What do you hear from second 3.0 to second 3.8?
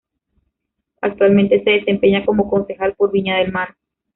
Viña del Mar.